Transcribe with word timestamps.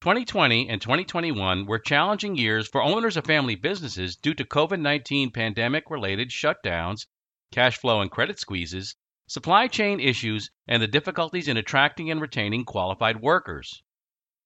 2020 0.00 0.70
and 0.70 0.80
2021 0.80 1.66
were 1.66 1.78
challenging 1.78 2.34
years 2.34 2.66
for 2.66 2.82
owners 2.82 3.18
of 3.18 3.26
family 3.26 3.54
businesses 3.54 4.16
due 4.16 4.32
to 4.32 4.46
COVID 4.46 4.80
19 4.80 5.30
pandemic 5.30 5.90
related 5.90 6.30
shutdowns, 6.30 7.06
cash 7.52 7.76
flow 7.76 8.00
and 8.00 8.10
credit 8.10 8.38
squeezes, 8.38 8.96
supply 9.26 9.68
chain 9.68 10.00
issues, 10.00 10.50
and 10.66 10.82
the 10.82 10.88
difficulties 10.88 11.48
in 11.48 11.58
attracting 11.58 12.10
and 12.10 12.18
retaining 12.18 12.64
qualified 12.64 13.20
workers. 13.20 13.82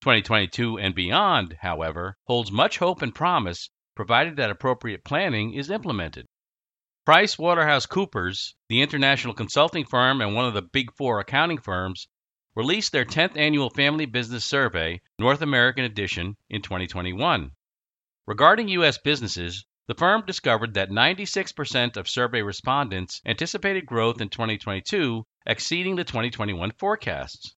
2022 0.01 0.77
and 0.77 0.93
beyond, 0.93 1.57
however, 1.61 2.19
holds 2.25 2.51
much 2.51 2.79
hope 2.79 3.01
and 3.01 3.15
promise 3.15 3.71
provided 3.95 4.35
that 4.35 4.51
appropriate 4.51 5.05
planning 5.05 5.55
is 5.55 5.71
implemented. 5.71 6.27
PricewaterhouseCoopers, 7.07 8.55
the 8.69 8.83
international 8.83 9.35
consulting 9.35 9.85
firm 9.85 10.21
and 10.21 10.35
one 10.35 10.47
of 10.47 10.55
the 10.55 10.63
big 10.63 10.93
four 10.97 11.21
accounting 11.21 11.59
firms, 11.59 12.09
released 12.57 12.93
their 12.93 13.05
10th 13.05 13.37
annual 13.37 13.69
Family 13.71 14.07
Business 14.07 14.45
Survey, 14.45 15.01
North 15.19 15.43
American 15.43 15.85
edition, 15.85 16.37
in 16.49 16.63
2021. 16.63 17.51
Regarding 18.27 18.69
U.S. 18.69 18.97
businesses, 18.99 19.65
the 19.87 19.95
firm 19.95 20.25
discovered 20.25 20.75
that 20.75 20.89
96% 20.89 21.97
of 21.97 22.09
survey 22.09 22.41
respondents 22.41 23.21
anticipated 23.27 23.85
growth 23.85 24.21
in 24.21 24.29
2022 24.31 25.27
exceeding 25.45 25.97
the 25.97 26.05
2021 26.05 26.71
forecasts. 26.79 27.55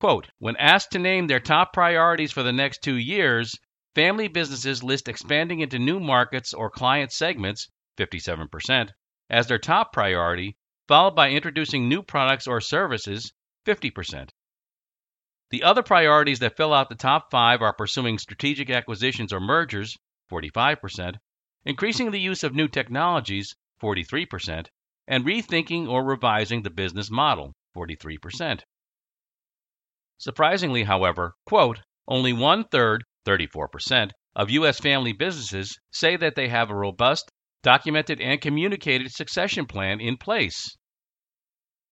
Quote, 0.00 0.30
when 0.38 0.56
asked 0.56 0.92
to 0.92 0.98
name 0.98 1.26
their 1.26 1.38
top 1.38 1.72
priorities 1.72 2.32
for 2.32 2.42
the 2.42 2.52
next 2.52 2.82
two 2.82 2.96
years, 2.96 3.54
family 3.94 4.26
businesses 4.26 4.82
list 4.82 5.08
expanding 5.08 5.60
into 5.60 5.78
new 5.78 6.00
markets 6.00 6.54
or 6.54 6.70
client 6.70 7.12
segments, 7.12 7.68
57%, 7.98 8.90
as 9.28 9.46
their 9.46 9.58
top 9.58 9.92
priority, 9.92 10.56
followed 10.88 11.14
by 11.14 11.30
introducing 11.30 11.88
new 11.88 12.02
products 12.02 12.46
or 12.46 12.60
services, 12.60 13.32
50%. 13.68 14.30
The 15.50 15.62
other 15.62 15.82
priorities 15.82 16.38
that 16.38 16.56
fill 16.56 16.72
out 16.72 16.88
the 16.88 16.94
top 16.94 17.30
five 17.30 17.60
are 17.60 17.74
pursuing 17.74 18.16
strategic 18.16 18.70
acquisitions 18.70 19.30
or 19.30 19.40
mergers, 19.40 19.94
45%, 20.32 21.16
increasing 21.66 22.10
the 22.10 22.20
use 22.20 22.42
of 22.42 22.54
new 22.54 22.66
technologies, 22.66 23.54
43%, 23.82 24.68
and 25.06 25.26
rethinking 25.26 25.86
or 25.86 26.02
revising 26.02 26.62
the 26.62 26.70
business 26.70 27.10
model, 27.10 27.52
43%. 27.76 28.62
Surprisingly, 30.16 30.84
however, 30.84 31.34
quote, 31.44 31.82
only 32.06 32.32
one 32.32 32.64
third, 32.64 33.04
34%, 33.26 34.12
of 34.34 34.48
U.S. 34.48 34.80
family 34.80 35.12
businesses 35.12 35.78
say 35.92 36.16
that 36.16 36.36
they 36.36 36.48
have 36.48 36.70
a 36.70 36.74
robust, 36.74 37.30
documented, 37.62 38.18
and 38.18 38.40
communicated 38.40 39.12
succession 39.12 39.66
plan 39.66 40.00
in 40.00 40.16
place. 40.16 40.77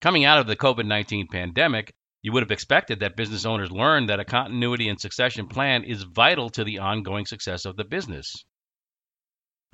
Coming 0.00 0.24
out 0.24 0.38
of 0.38 0.46
the 0.46 0.56
COVID 0.56 0.86
19 0.86 1.28
pandemic, 1.28 1.94
you 2.20 2.32
would 2.32 2.42
have 2.42 2.50
expected 2.50 3.00
that 3.00 3.16
business 3.16 3.46
owners 3.46 3.70
learned 3.70 4.08
that 4.08 4.20
a 4.20 4.24
continuity 4.24 4.88
and 4.88 5.00
succession 5.00 5.48
plan 5.48 5.84
is 5.84 6.02
vital 6.02 6.50
to 6.50 6.64
the 6.64 6.78
ongoing 6.78 7.24
success 7.24 7.64
of 7.64 7.76
the 7.76 7.84
business. 7.84 8.44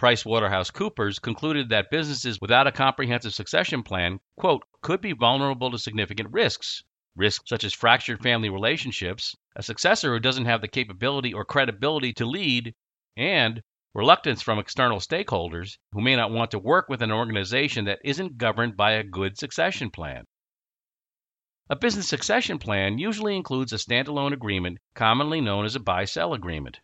PricewaterhouseCoopers 0.00 1.20
concluded 1.20 1.68
that 1.68 1.90
businesses 1.90 2.40
without 2.40 2.66
a 2.66 2.72
comprehensive 2.72 3.34
succession 3.34 3.82
plan, 3.82 4.20
quote, 4.36 4.62
could 4.80 5.00
be 5.00 5.12
vulnerable 5.12 5.70
to 5.70 5.78
significant 5.78 6.30
risks. 6.32 6.82
Risks 7.16 7.48
such 7.48 7.64
as 7.64 7.72
fractured 7.72 8.22
family 8.22 8.48
relationships, 8.48 9.34
a 9.56 9.62
successor 9.62 10.12
who 10.12 10.20
doesn't 10.20 10.46
have 10.46 10.60
the 10.60 10.68
capability 10.68 11.32
or 11.32 11.44
credibility 11.44 12.12
to 12.14 12.26
lead, 12.26 12.74
and 13.16 13.62
reluctance 13.94 14.40
from 14.40 14.58
external 14.58 14.98
stakeholders 14.98 15.76
who 15.92 16.00
may 16.00 16.16
not 16.16 16.30
want 16.30 16.50
to 16.50 16.58
work 16.58 16.88
with 16.88 17.02
an 17.02 17.12
organization 17.12 17.84
that 17.84 18.00
isn't 18.04 18.38
governed 18.38 18.76
by 18.76 18.92
a 18.92 19.02
good 19.02 19.36
succession 19.36 19.90
plan. 19.90 20.24
A 21.68 21.76
business 21.76 22.08
succession 22.08 22.58
plan 22.58 22.98
usually 22.98 23.36
includes 23.36 23.72
a 23.72 23.76
standalone 23.76 24.32
agreement 24.32 24.78
commonly 24.94 25.40
known 25.40 25.64
as 25.64 25.76
a 25.76 25.80
buy 25.80 26.04
sell 26.04 26.34
agreement. 26.34 26.80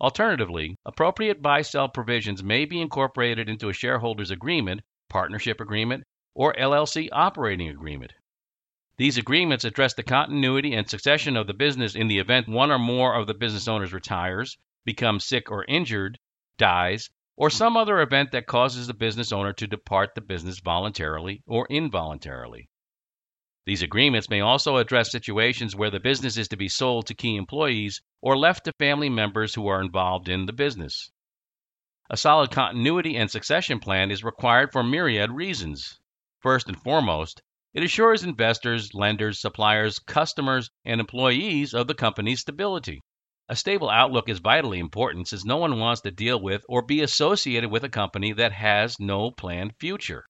Alternatively, 0.00 0.78
appropriate 0.84 1.42
buy 1.42 1.62
sell 1.62 1.88
provisions 1.88 2.42
may 2.42 2.64
be 2.64 2.80
incorporated 2.80 3.48
into 3.48 3.68
a 3.68 3.72
shareholders 3.72 4.30
agreement, 4.30 4.80
partnership 5.08 5.60
agreement, 5.60 6.04
or 6.34 6.54
LLC 6.54 7.08
operating 7.12 7.68
agreement. 7.68 8.12
These 8.96 9.18
agreements 9.18 9.64
address 9.64 9.94
the 9.94 10.02
continuity 10.02 10.74
and 10.74 10.88
succession 10.88 11.36
of 11.36 11.46
the 11.46 11.54
business 11.54 11.94
in 11.94 12.08
the 12.08 12.18
event 12.18 12.48
one 12.48 12.70
or 12.70 12.78
more 12.78 13.14
of 13.14 13.26
the 13.26 13.34
business 13.34 13.68
owners 13.68 13.92
retires, 13.92 14.58
becomes 14.84 15.24
sick 15.24 15.50
or 15.50 15.64
injured, 15.64 16.18
dies, 16.62 17.10
or 17.36 17.50
some 17.50 17.76
other 17.76 18.00
event 18.00 18.30
that 18.30 18.46
causes 18.46 18.86
the 18.86 18.94
business 18.94 19.32
owner 19.32 19.52
to 19.52 19.66
depart 19.66 20.14
the 20.14 20.20
business 20.20 20.60
voluntarily 20.60 21.42
or 21.44 21.66
involuntarily. 21.68 22.68
These 23.66 23.82
agreements 23.82 24.30
may 24.30 24.40
also 24.40 24.76
address 24.76 25.10
situations 25.10 25.74
where 25.74 25.90
the 25.90 25.98
business 25.98 26.36
is 26.36 26.46
to 26.48 26.56
be 26.56 26.68
sold 26.68 27.06
to 27.06 27.16
key 27.16 27.34
employees 27.34 28.00
or 28.20 28.38
left 28.38 28.66
to 28.66 28.72
family 28.78 29.08
members 29.08 29.56
who 29.56 29.66
are 29.66 29.80
involved 29.80 30.28
in 30.28 30.46
the 30.46 30.52
business. 30.52 31.10
A 32.08 32.16
solid 32.16 32.52
continuity 32.52 33.16
and 33.16 33.28
succession 33.28 33.80
plan 33.80 34.12
is 34.12 34.22
required 34.22 34.70
for 34.70 34.84
myriad 34.84 35.32
reasons. 35.32 35.98
First 36.38 36.68
and 36.68 36.80
foremost, 36.80 37.42
it 37.74 37.82
assures 37.82 38.22
investors, 38.22 38.94
lenders, 38.94 39.40
suppliers, 39.40 39.98
customers, 39.98 40.70
and 40.84 41.00
employees 41.00 41.74
of 41.74 41.88
the 41.88 41.94
company's 41.94 42.42
stability. 42.42 43.00
A 43.48 43.56
stable 43.56 43.90
outlook 43.90 44.28
is 44.28 44.38
vitally 44.38 44.78
important 44.78 45.26
since 45.26 45.44
no 45.44 45.56
one 45.56 45.80
wants 45.80 46.00
to 46.02 46.10
deal 46.10 46.40
with 46.40 46.64
or 46.68 46.80
be 46.80 47.00
associated 47.02 47.70
with 47.70 47.82
a 47.82 47.88
company 47.88 48.32
that 48.32 48.52
has 48.52 49.00
no 49.00 49.30
planned 49.32 49.74
future. 49.80 50.26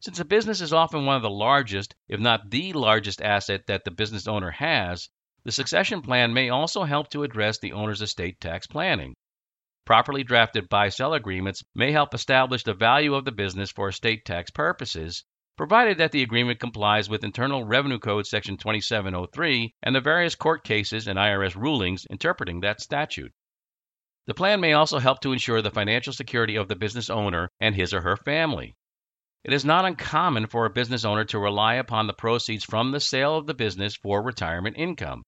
Since 0.00 0.18
a 0.18 0.24
business 0.24 0.60
is 0.60 0.72
often 0.72 1.06
one 1.06 1.16
of 1.16 1.22
the 1.22 1.30
largest, 1.30 1.94
if 2.08 2.18
not 2.18 2.50
the 2.50 2.72
largest 2.72 3.22
asset 3.22 3.66
that 3.68 3.84
the 3.84 3.90
business 3.90 4.26
owner 4.26 4.50
has, 4.50 5.08
the 5.44 5.52
succession 5.52 6.02
plan 6.02 6.34
may 6.34 6.48
also 6.48 6.82
help 6.82 7.10
to 7.10 7.22
address 7.22 7.58
the 7.58 7.72
owner's 7.72 8.02
estate 8.02 8.40
tax 8.40 8.66
planning. 8.66 9.14
Properly 9.84 10.24
drafted 10.24 10.68
buy 10.68 10.88
sell 10.88 11.14
agreements 11.14 11.62
may 11.74 11.92
help 11.92 12.12
establish 12.12 12.64
the 12.64 12.74
value 12.74 13.14
of 13.14 13.24
the 13.24 13.32
business 13.32 13.70
for 13.70 13.88
estate 13.88 14.24
tax 14.24 14.50
purposes 14.50 15.24
provided 15.60 15.98
that 15.98 16.10
the 16.10 16.22
agreement 16.22 16.58
complies 16.58 17.10
with 17.10 17.22
Internal 17.22 17.66
Revenue 17.66 17.98
Code 17.98 18.26
Section 18.26 18.56
2703 18.56 19.74
and 19.82 19.94
the 19.94 20.00
various 20.00 20.34
court 20.34 20.64
cases 20.64 21.06
and 21.06 21.18
IRS 21.18 21.54
rulings 21.54 22.06
interpreting 22.08 22.60
that 22.60 22.80
statute. 22.80 23.30
The 24.26 24.32
plan 24.32 24.62
may 24.62 24.72
also 24.72 24.98
help 24.98 25.20
to 25.20 25.32
ensure 25.32 25.60
the 25.60 25.70
financial 25.70 26.14
security 26.14 26.56
of 26.56 26.68
the 26.68 26.76
business 26.76 27.10
owner 27.10 27.50
and 27.60 27.74
his 27.74 27.92
or 27.92 28.00
her 28.00 28.16
family. 28.16 28.74
It 29.44 29.52
is 29.52 29.62
not 29.62 29.84
uncommon 29.84 30.46
for 30.46 30.64
a 30.64 30.70
business 30.70 31.04
owner 31.04 31.26
to 31.26 31.38
rely 31.38 31.74
upon 31.74 32.06
the 32.06 32.14
proceeds 32.14 32.64
from 32.64 32.92
the 32.92 32.98
sale 32.98 33.36
of 33.36 33.46
the 33.46 33.52
business 33.52 33.94
for 33.94 34.22
retirement 34.22 34.78
income. 34.78 35.24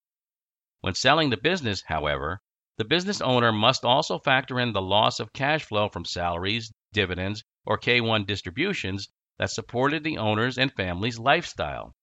When 0.81 0.95
selling 0.95 1.29
the 1.29 1.37
business, 1.37 1.83
however, 1.85 2.39
the 2.79 2.85
business 2.85 3.21
owner 3.21 3.51
must 3.51 3.85
also 3.85 4.17
factor 4.17 4.59
in 4.59 4.73
the 4.73 4.81
loss 4.81 5.19
of 5.19 5.31
cash 5.31 5.63
flow 5.63 5.89
from 5.89 6.05
salaries, 6.05 6.73
dividends, 6.91 7.43
or 7.67 7.77
K1 7.77 8.25
distributions 8.25 9.09
that 9.37 9.49
supported 9.49 10.03
the 10.03 10.17
owner's 10.17 10.57
and 10.57 10.71
family's 10.71 11.19
lifestyle. 11.19 11.95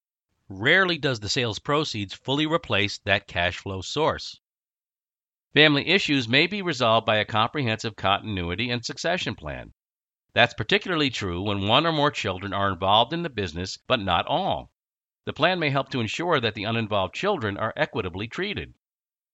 Rarely 0.48 0.98
does 0.98 1.20
the 1.20 1.28
sales 1.28 1.58
proceeds 1.58 2.12
fully 2.12 2.46
replace 2.46 2.98
that 3.04 3.28
cash 3.28 3.58
flow 3.58 3.80
source. 3.80 4.40
Family 5.54 5.88
issues 5.88 6.28
may 6.28 6.46
be 6.46 6.62
resolved 6.62 7.06
by 7.06 7.16
a 7.16 7.24
comprehensive 7.24 7.96
continuity 7.96 8.70
and 8.70 8.84
succession 8.84 9.34
plan. 9.34 9.72
That's 10.32 10.54
particularly 10.54 11.10
true 11.10 11.42
when 11.42 11.66
one 11.66 11.86
or 11.86 11.92
more 11.92 12.10
children 12.10 12.52
are 12.52 12.72
involved 12.72 13.12
in 13.12 13.22
the 13.22 13.30
business, 13.30 13.76
but 13.76 14.00
not 14.00 14.26
all. 14.26 14.70
The 15.24 15.32
plan 15.32 15.58
may 15.58 15.70
help 15.70 15.88
to 15.90 16.00
ensure 16.00 16.40
that 16.40 16.54
the 16.54 16.64
uninvolved 16.64 17.14
children 17.14 17.56
are 17.56 17.72
equitably 17.76 18.28
treated. 18.28 18.74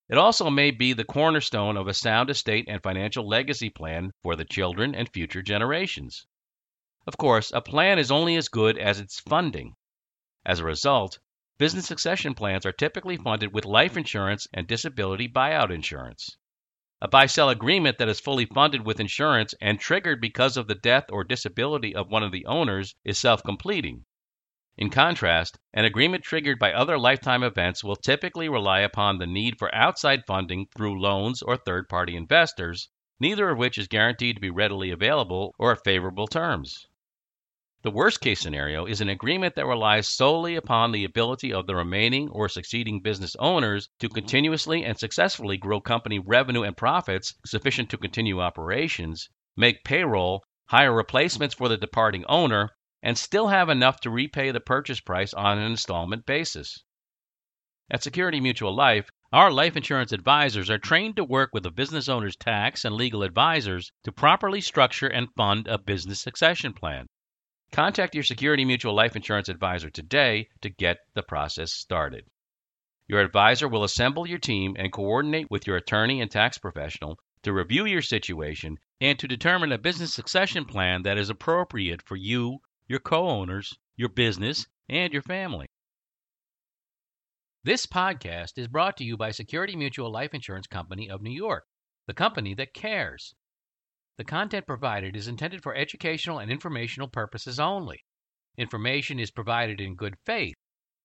It 0.08 0.18
also 0.18 0.50
may 0.50 0.70
be 0.70 0.92
the 0.92 1.04
cornerstone 1.04 1.76
of 1.76 1.88
a 1.88 1.94
sound 1.94 2.30
estate 2.30 2.66
and 2.68 2.82
financial 2.82 3.26
legacy 3.26 3.70
plan 3.70 4.12
for 4.22 4.36
the 4.36 4.44
children 4.44 4.94
and 4.94 5.08
future 5.08 5.42
generations. 5.42 6.26
Of 7.08 7.18
course, 7.18 7.52
a 7.52 7.60
plan 7.60 8.00
is 8.00 8.10
only 8.10 8.34
as 8.34 8.48
good 8.48 8.76
as 8.76 8.98
its 8.98 9.20
funding. 9.20 9.76
As 10.44 10.58
a 10.58 10.64
result, 10.64 11.20
business 11.56 11.86
succession 11.86 12.34
plans 12.34 12.66
are 12.66 12.72
typically 12.72 13.16
funded 13.16 13.54
with 13.54 13.64
life 13.64 13.96
insurance 13.96 14.48
and 14.52 14.66
disability 14.66 15.28
buyout 15.28 15.70
insurance. 15.70 16.36
A 17.00 17.06
buy 17.06 17.26
sell 17.26 17.48
agreement 17.48 17.98
that 17.98 18.08
is 18.08 18.18
fully 18.18 18.44
funded 18.44 18.84
with 18.84 18.98
insurance 18.98 19.54
and 19.60 19.78
triggered 19.78 20.20
because 20.20 20.56
of 20.56 20.66
the 20.66 20.74
death 20.74 21.04
or 21.12 21.22
disability 21.22 21.94
of 21.94 22.10
one 22.10 22.24
of 22.24 22.32
the 22.32 22.44
owners 22.46 22.96
is 23.04 23.20
self 23.20 23.40
completing. 23.44 24.04
In 24.76 24.90
contrast, 24.90 25.58
an 25.72 25.84
agreement 25.84 26.24
triggered 26.24 26.58
by 26.58 26.72
other 26.72 26.98
lifetime 26.98 27.44
events 27.44 27.84
will 27.84 27.94
typically 27.94 28.48
rely 28.48 28.80
upon 28.80 29.18
the 29.18 29.28
need 29.28 29.60
for 29.60 29.72
outside 29.72 30.26
funding 30.26 30.66
through 30.76 31.00
loans 31.00 31.40
or 31.40 31.56
third 31.56 31.88
party 31.88 32.16
investors, 32.16 32.88
neither 33.20 33.50
of 33.50 33.58
which 33.58 33.78
is 33.78 33.86
guaranteed 33.86 34.34
to 34.34 34.40
be 34.40 34.50
readily 34.50 34.90
available 34.90 35.54
or 35.56 35.70
at 35.70 35.84
favorable 35.84 36.26
terms. 36.26 36.88
The 37.86 37.92
worst 37.92 38.20
case 38.20 38.40
scenario 38.40 38.84
is 38.84 39.00
an 39.00 39.08
agreement 39.08 39.54
that 39.54 39.64
relies 39.64 40.08
solely 40.08 40.56
upon 40.56 40.90
the 40.90 41.04
ability 41.04 41.52
of 41.52 41.68
the 41.68 41.76
remaining 41.76 42.28
or 42.30 42.48
succeeding 42.48 43.00
business 43.00 43.36
owners 43.36 43.88
to 44.00 44.08
continuously 44.08 44.84
and 44.84 44.98
successfully 44.98 45.56
grow 45.56 45.80
company 45.80 46.18
revenue 46.18 46.64
and 46.64 46.76
profits 46.76 47.34
sufficient 47.44 47.88
to 47.90 47.96
continue 47.96 48.40
operations, 48.40 49.28
make 49.56 49.84
payroll, 49.84 50.42
hire 50.64 50.92
replacements 50.92 51.54
for 51.54 51.68
the 51.68 51.76
departing 51.76 52.24
owner, 52.24 52.70
and 53.04 53.16
still 53.16 53.46
have 53.46 53.68
enough 53.68 54.00
to 54.00 54.10
repay 54.10 54.50
the 54.50 54.58
purchase 54.58 54.98
price 54.98 55.32
on 55.32 55.56
an 55.56 55.70
installment 55.70 56.26
basis. 56.26 56.82
At 57.88 58.02
Security 58.02 58.40
Mutual 58.40 58.74
Life, 58.74 59.08
our 59.32 59.52
life 59.52 59.76
insurance 59.76 60.10
advisors 60.10 60.70
are 60.70 60.78
trained 60.78 61.14
to 61.14 61.24
work 61.24 61.50
with 61.52 61.64
a 61.64 61.70
business 61.70 62.08
owner's 62.08 62.34
tax 62.34 62.84
and 62.84 62.96
legal 62.96 63.22
advisors 63.22 63.92
to 64.02 64.10
properly 64.10 64.60
structure 64.60 65.06
and 65.06 65.28
fund 65.36 65.68
a 65.68 65.78
business 65.78 66.20
succession 66.20 66.72
plan. 66.72 67.06
Contact 67.76 68.14
your 68.14 68.24
Security 68.24 68.64
Mutual 68.64 68.94
Life 68.94 69.16
Insurance 69.16 69.50
advisor 69.50 69.90
today 69.90 70.48
to 70.62 70.70
get 70.70 70.96
the 71.12 71.22
process 71.22 71.74
started. 71.74 72.24
Your 73.06 73.20
advisor 73.20 73.68
will 73.68 73.84
assemble 73.84 74.26
your 74.26 74.38
team 74.38 74.76
and 74.78 74.90
coordinate 74.90 75.50
with 75.50 75.66
your 75.66 75.76
attorney 75.76 76.22
and 76.22 76.30
tax 76.30 76.56
professional 76.56 77.18
to 77.42 77.52
review 77.52 77.84
your 77.84 78.00
situation 78.00 78.78
and 79.02 79.18
to 79.18 79.28
determine 79.28 79.72
a 79.72 79.76
business 79.76 80.14
succession 80.14 80.64
plan 80.64 81.02
that 81.02 81.18
is 81.18 81.28
appropriate 81.28 82.00
for 82.00 82.16
you, 82.16 82.60
your 82.88 82.98
co 82.98 83.28
owners, 83.28 83.74
your 83.94 84.08
business, 84.08 84.66
and 84.88 85.12
your 85.12 85.20
family. 85.20 85.66
This 87.62 87.84
podcast 87.84 88.56
is 88.56 88.68
brought 88.68 88.96
to 88.96 89.04
you 89.04 89.18
by 89.18 89.32
Security 89.32 89.76
Mutual 89.76 90.10
Life 90.10 90.32
Insurance 90.32 90.66
Company 90.66 91.10
of 91.10 91.20
New 91.20 91.28
York, 91.28 91.66
the 92.06 92.14
company 92.14 92.54
that 92.54 92.72
cares. 92.72 93.34
The 94.18 94.24
content 94.24 94.66
provided 94.66 95.14
is 95.14 95.28
intended 95.28 95.62
for 95.62 95.74
educational 95.74 96.38
and 96.38 96.50
informational 96.50 97.08
purposes 97.08 97.60
only. 97.60 98.04
Information 98.56 99.18
is 99.18 99.30
provided 99.30 99.80
in 99.80 99.94
good 99.94 100.16
faith. 100.24 100.56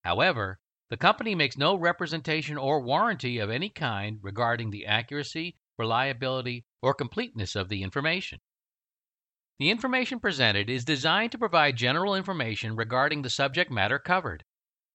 However, 0.04 0.60
the 0.90 0.98
company 0.98 1.36
makes 1.36 1.58
no 1.58 1.76
representation 1.76 2.58
or 2.58 2.82
warranty 2.82 3.38
of 3.38 3.50
any 3.50 3.70
kind 3.70 4.20
regarding 4.22 4.72
the 4.72 4.86
accuracy, 4.86 5.58
reliability, 5.78 6.66
or 6.82 6.94
completeness 6.94 7.56
of 7.56 7.68
the 7.68 7.84
information. 7.84 8.40
The 9.60 9.70
information 9.70 10.20
presented 10.20 10.70
is 10.70 10.86
designed 10.86 11.34
to 11.34 11.38
provide 11.38 11.76
general 11.76 12.16
information 12.16 12.76
regarding 12.76 13.22
the 13.22 13.30
subject 13.30 13.70
matter 13.70 14.00
covered. 14.00 14.44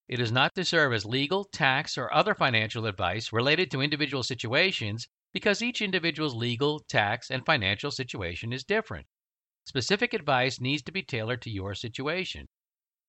It 0.08 0.20
is 0.20 0.32
not 0.32 0.54
to 0.54 0.64
serve 0.64 0.92
as 0.92 1.04
legal, 1.04 1.44
tax, 1.44 1.98
or 1.98 2.12
other 2.12 2.34
financial 2.34 2.86
advice 2.86 3.32
related 3.32 3.70
to 3.70 3.82
individual 3.82 4.22
situations 4.22 5.08
because 5.36 5.60
each 5.60 5.82
individual's 5.82 6.34
legal, 6.34 6.80
tax, 6.88 7.30
and 7.30 7.44
financial 7.44 7.90
situation 7.90 8.54
is 8.54 8.64
different. 8.64 9.04
Specific 9.66 10.14
advice 10.14 10.62
needs 10.62 10.82
to 10.82 10.90
be 10.90 11.02
tailored 11.02 11.42
to 11.42 11.50
your 11.50 11.74
situation. 11.74 12.46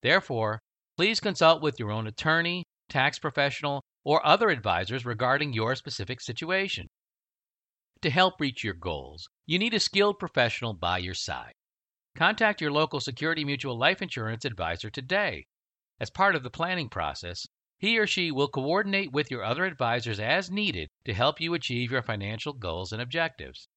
Therefore, 0.04 0.60
please 0.98 1.22
consult 1.22 1.62
with 1.62 1.80
your 1.80 1.90
own 1.90 2.06
attorney, 2.06 2.66
tax 2.90 3.18
professional, 3.18 3.82
or 4.04 4.28
other 4.28 4.50
advisors 4.50 5.06
regarding 5.06 5.54
your 5.54 5.74
specific 5.76 6.20
situation. 6.20 6.88
To 8.02 8.10
help 8.10 8.42
reach 8.42 8.62
your 8.62 8.74
goals, 8.74 9.30
you 9.46 9.58
need 9.58 9.74
a 9.74 9.80
skilled 9.80 10.20
professional 10.20 10.74
by 10.74 10.98
your 10.98 11.14
side. 11.14 11.54
Contact 12.18 12.60
your 12.60 12.74
local 12.74 13.00
Security 13.00 13.46
Mutual 13.46 13.80
Life 13.80 14.02
Insurance 14.02 14.44
advisor 14.44 14.90
today. 14.90 15.46
As 16.02 16.10
part 16.10 16.36
of 16.36 16.44
the 16.44 16.50
planning 16.50 16.90
process, 16.90 17.47
he 17.78 17.98
or 17.98 18.08
she 18.08 18.32
will 18.32 18.48
coordinate 18.48 19.12
with 19.12 19.30
your 19.30 19.44
other 19.44 19.66
advisors 19.66 20.20
as 20.20 20.50
needed 20.50 20.90
to 21.06 21.14
help 21.14 21.40
you 21.40 21.54
achieve 21.54 21.92
your 21.92 22.02
financial 22.02 22.54
goals 22.54 22.92
and 22.92 23.02
objectives. 23.02 23.68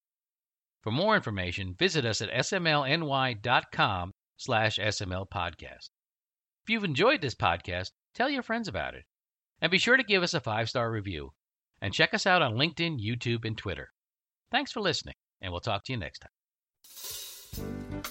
For 0.82 0.91
more 0.91 1.14
information, 1.14 1.75
visit 1.79 2.06
us 2.06 2.23
at 2.23 2.31
smlny.com 2.31 4.12
slash 4.37 4.79
smlpodcast. 4.79 5.91
If 6.62 6.69
you've 6.69 6.85
enjoyed 6.85 7.20
this 7.20 7.35
podcast, 7.35 7.91
tell 8.14 8.31
your 8.31 8.43
friends 8.43 8.69
about 8.69 8.94
it. 8.94 9.05
And 9.61 9.70
be 9.70 9.79
sure 9.79 9.99
to 9.99 10.03
give 10.03 10.23
us 10.23 10.32
a 10.32 10.41
five-star 10.41 10.91
review. 10.91 11.32
And 11.82 11.93
check 11.93 12.14
us 12.14 12.26
out 12.26 12.43
on 12.43 12.55
LinkedIn, 12.55 12.99
YouTube, 12.99 13.44
and 13.44 13.56
Twitter. 13.56 13.88
Thanks 14.50 14.73
for 14.73 14.81
listening, 14.81 15.14
and 15.41 15.53
we'll 15.53 15.61
talk 15.61 15.85
to 15.85 15.93
you 15.93 15.99
next 15.99 16.20
time. 16.20 18.11